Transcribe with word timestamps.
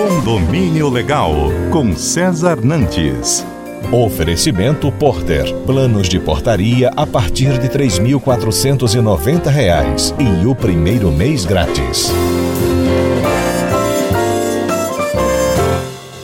Condomínio 0.00 0.88
Legal, 0.88 1.34
com 1.70 1.94
César 1.94 2.64
Nantes. 2.64 3.44
Oferecimento 3.92 4.90
Porter. 4.90 5.54
Planos 5.66 6.08
de 6.08 6.18
portaria 6.18 6.90
a 6.96 7.06
partir 7.06 7.58
de 7.58 7.66
R$ 7.66 7.86
3.490 7.86 10.14
e 10.18 10.46
o 10.46 10.54
primeiro 10.54 11.12
mês 11.12 11.44
grátis. 11.44 12.10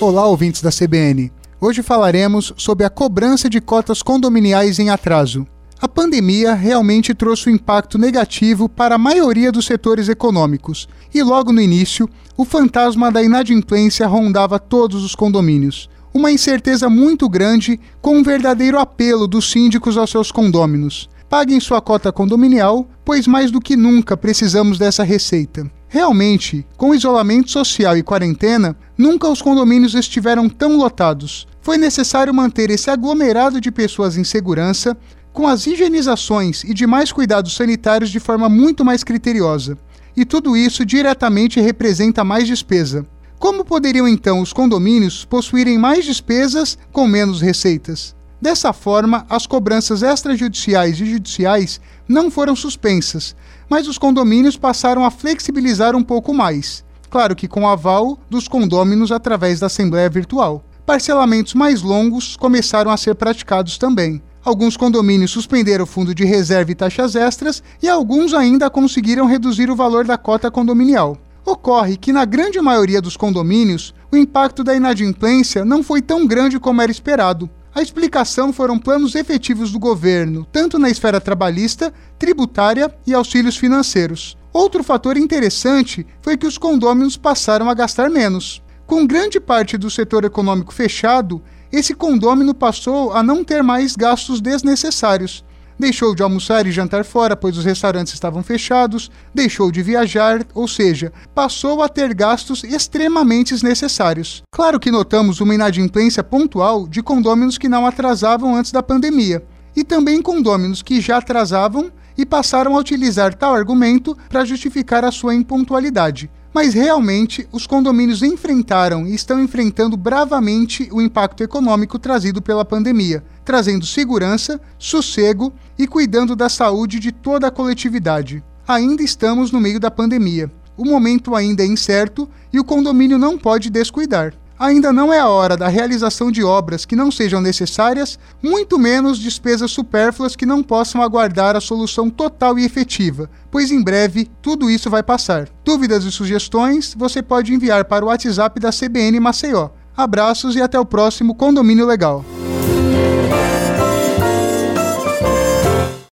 Olá, 0.00 0.24
ouvintes 0.28 0.62
da 0.62 0.70
CBN. 0.70 1.32
Hoje 1.60 1.82
falaremos 1.82 2.52
sobre 2.56 2.86
a 2.86 2.90
cobrança 2.90 3.50
de 3.50 3.60
cotas 3.60 4.02
condominiais 4.02 4.78
em 4.78 4.88
atraso. 4.88 5.44
A 5.84 5.88
pandemia 5.88 6.54
realmente 6.54 7.12
trouxe 7.12 7.50
um 7.50 7.52
impacto 7.52 7.98
negativo 7.98 8.70
para 8.70 8.94
a 8.94 8.98
maioria 8.98 9.52
dos 9.52 9.66
setores 9.66 10.08
econômicos, 10.08 10.88
e 11.12 11.22
logo 11.22 11.52
no 11.52 11.60
início, 11.60 12.08
o 12.38 12.44
fantasma 12.46 13.12
da 13.12 13.22
inadimplência 13.22 14.06
rondava 14.06 14.58
todos 14.58 15.04
os 15.04 15.14
condomínios. 15.14 15.90
Uma 16.14 16.32
incerteza 16.32 16.88
muito 16.88 17.28
grande 17.28 17.78
com 18.00 18.16
um 18.16 18.22
verdadeiro 18.22 18.78
apelo 18.78 19.28
dos 19.28 19.50
síndicos 19.50 19.98
aos 19.98 20.08
seus 20.08 20.32
condôminos. 20.32 21.06
Paguem 21.28 21.60
sua 21.60 21.82
cota 21.82 22.10
condominial, 22.10 22.88
pois 23.04 23.26
mais 23.26 23.50
do 23.50 23.60
que 23.60 23.76
nunca 23.76 24.16
precisamos 24.16 24.78
dessa 24.78 25.04
receita. 25.04 25.70
Realmente, 25.86 26.66
com 26.78 26.94
isolamento 26.94 27.50
social 27.50 27.94
e 27.94 28.02
quarentena, 28.02 28.74
nunca 28.96 29.28
os 29.28 29.42
condomínios 29.42 29.94
estiveram 29.94 30.48
tão 30.48 30.78
lotados. 30.78 31.46
Foi 31.60 31.76
necessário 31.76 32.32
manter 32.32 32.70
esse 32.70 32.88
aglomerado 32.88 33.60
de 33.60 33.70
pessoas 33.70 34.16
em 34.16 34.24
segurança, 34.24 34.96
com 35.34 35.48
as 35.48 35.66
higienizações 35.66 36.62
e 36.62 36.72
demais 36.72 37.10
cuidados 37.10 37.56
sanitários 37.56 38.08
de 38.08 38.20
forma 38.20 38.48
muito 38.48 38.84
mais 38.84 39.02
criteriosa. 39.02 39.76
E 40.16 40.24
tudo 40.24 40.56
isso 40.56 40.86
diretamente 40.86 41.60
representa 41.60 42.22
mais 42.22 42.46
despesa. 42.46 43.04
Como 43.36 43.64
poderiam 43.64 44.06
então 44.06 44.40
os 44.40 44.52
condomínios 44.52 45.24
possuírem 45.24 45.76
mais 45.76 46.04
despesas 46.04 46.78
com 46.92 47.08
menos 47.08 47.40
receitas? 47.40 48.14
Dessa 48.40 48.72
forma, 48.72 49.26
as 49.28 49.44
cobranças 49.44 50.02
extrajudiciais 50.02 51.00
e 51.00 51.04
judiciais 51.04 51.80
não 52.08 52.30
foram 52.30 52.54
suspensas, 52.54 53.34
mas 53.68 53.88
os 53.88 53.98
condomínios 53.98 54.56
passaram 54.56 55.04
a 55.04 55.10
flexibilizar 55.10 55.96
um 55.96 56.02
pouco 56.02 56.32
mais. 56.32 56.84
Claro 57.10 57.34
que 57.34 57.48
com 57.48 57.68
aval 57.68 58.18
dos 58.30 58.46
condôminos 58.46 59.10
através 59.10 59.58
da 59.58 59.66
Assembleia 59.66 60.08
Virtual. 60.08 60.64
Parcelamentos 60.86 61.54
mais 61.54 61.82
longos 61.82 62.36
começaram 62.36 62.90
a 62.90 62.96
ser 62.96 63.14
praticados 63.16 63.78
também. 63.78 64.22
Alguns 64.44 64.76
condomínios 64.76 65.30
suspenderam 65.30 65.84
o 65.84 65.86
fundo 65.86 66.14
de 66.14 66.22
reserva 66.22 66.70
e 66.70 66.74
taxas 66.74 67.16
extras 67.16 67.62
e 67.82 67.88
alguns 67.88 68.34
ainda 68.34 68.68
conseguiram 68.68 69.24
reduzir 69.24 69.70
o 69.70 69.76
valor 69.76 70.04
da 70.04 70.18
cota 70.18 70.50
condominial. 70.50 71.16
Ocorre 71.46 71.96
que, 71.96 72.12
na 72.12 72.26
grande 72.26 72.60
maioria 72.60 73.00
dos 73.00 73.16
condomínios, 73.16 73.94
o 74.12 74.16
impacto 74.16 74.62
da 74.62 74.76
inadimplência 74.76 75.64
não 75.64 75.82
foi 75.82 76.02
tão 76.02 76.26
grande 76.26 76.60
como 76.60 76.82
era 76.82 76.92
esperado. 76.92 77.48
A 77.74 77.80
explicação 77.80 78.52
foram 78.52 78.78
planos 78.78 79.14
efetivos 79.14 79.72
do 79.72 79.78
governo, 79.78 80.46
tanto 80.52 80.78
na 80.78 80.90
esfera 80.90 81.20
trabalhista, 81.20 81.92
tributária 82.18 82.94
e 83.06 83.14
auxílios 83.14 83.56
financeiros. 83.56 84.36
Outro 84.52 84.84
fator 84.84 85.16
interessante 85.16 86.06
foi 86.20 86.36
que 86.36 86.46
os 86.46 86.58
condôminos 86.58 87.16
passaram 87.16 87.68
a 87.70 87.74
gastar 87.74 88.10
menos. 88.10 88.62
Com 88.86 89.06
grande 89.06 89.40
parte 89.40 89.78
do 89.78 89.90
setor 89.90 90.24
econômico 90.24 90.72
fechado, 90.72 91.42
esse 91.74 91.94
condômino 91.94 92.54
passou 92.54 93.12
a 93.12 93.22
não 93.22 93.42
ter 93.42 93.62
mais 93.62 93.96
gastos 93.96 94.40
desnecessários. 94.40 95.44
Deixou 95.76 96.14
de 96.14 96.22
almoçar 96.22 96.66
e 96.66 96.72
jantar 96.72 97.04
fora, 97.04 97.34
pois 97.34 97.58
os 97.58 97.64
restaurantes 97.64 98.14
estavam 98.14 98.44
fechados, 98.44 99.10
deixou 99.34 99.72
de 99.72 99.82
viajar, 99.82 100.46
ou 100.54 100.68
seja, 100.68 101.12
passou 101.34 101.82
a 101.82 101.88
ter 101.88 102.14
gastos 102.14 102.62
extremamente 102.62 103.52
desnecessários. 103.52 104.42
Claro 104.52 104.78
que 104.78 104.92
notamos 104.92 105.40
uma 105.40 105.54
inadimplência 105.54 106.22
pontual 106.22 106.86
de 106.86 107.02
condôminos 107.02 107.58
que 107.58 107.68
não 107.68 107.86
atrasavam 107.86 108.54
antes 108.54 108.70
da 108.70 108.84
pandemia, 108.84 109.44
e 109.74 109.82
também 109.82 110.22
condôminos 110.22 110.80
que 110.80 111.00
já 111.00 111.16
atrasavam 111.16 111.90
e 112.16 112.24
passaram 112.24 112.76
a 112.76 112.78
utilizar 112.78 113.34
tal 113.34 113.52
argumento 113.52 114.16
para 114.28 114.44
justificar 114.44 115.04
a 115.04 115.10
sua 115.10 115.34
impontualidade. 115.34 116.30
Mas 116.54 116.72
realmente, 116.72 117.48
os 117.50 117.66
condomínios 117.66 118.22
enfrentaram 118.22 119.08
e 119.08 119.14
estão 119.14 119.42
enfrentando 119.42 119.96
bravamente 119.96 120.88
o 120.92 121.02
impacto 121.02 121.42
econômico 121.42 121.98
trazido 121.98 122.40
pela 122.40 122.64
pandemia, 122.64 123.24
trazendo 123.44 123.84
segurança, 123.84 124.60
sossego 124.78 125.52
e 125.76 125.88
cuidando 125.88 126.36
da 126.36 126.48
saúde 126.48 127.00
de 127.00 127.10
toda 127.10 127.48
a 127.48 127.50
coletividade. 127.50 128.40
Ainda 128.68 129.02
estamos 129.02 129.50
no 129.50 129.60
meio 129.60 129.80
da 129.80 129.90
pandemia. 129.90 130.48
O 130.76 130.84
momento 130.84 131.34
ainda 131.34 131.64
é 131.64 131.66
incerto 131.66 132.28
e 132.52 132.60
o 132.60 132.64
condomínio 132.64 133.18
não 133.18 133.36
pode 133.36 133.68
descuidar. 133.68 134.32
Ainda 134.58 134.92
não 134.92 135.12
é 135.12 135.18
a 135.18 135.28
hora 135.28 135.56
da 135.56 135.68
realização 135.68 136.30
de 136.30 136.44
obras 136.44 136.84
que 136.84 136.94
não 136.94 137.10
sejam 137.10 137.40
necessárias, 137.40 138.18
muito 138.42 138.78
menos 138.78 139.18
despesas 139.18 139.70
supérfluas 139.70 140.36
que 140.36 140.46
não 140.46 140.62
possam 140.62 141.02
aguardar 141.02 141.56
a 141.56 141.60
solução 141.60 142.08
total 142.08 142.58
e 142.58 142.64
efetiva, 142.64 143.28
pois 143.50 143.70
em 143.70 143.82
breve 143.82 144.30
tudo 144.40 144.70
isso 144.70 144.88
vai 144.88 145.02
passar. 145.02 145.48
Dúvidas 145.64 146.04
e 146.04 146.12
sugestões 146.12 146.94
você 146.96 147.22
pode 147.22 147.52
enviar 147.52 147.84
para 147.84 148.04
o 148.04 148.08
WhatsApp 148.08 148.60
da 148.60 148.70
CBN 148.70 149.18
Maceió. 149.18 149.70
Abraços 149.96 150.56
e 150.56 150.62
até 150.62 150.78
o 150.78 150.84
próximo 150.84 151.34
Condomínio 151.34 151.86
Legal. 151.86 152.24